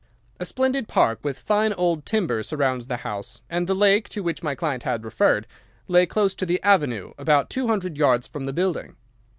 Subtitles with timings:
[0.39, 4.41] A splendid park with fine old timber surrounds the house, and the lake, to which
[4.41, 5.45] my client had referred,
[5.87, 8.95] lay close to the avenue, about two hundred yards from the building.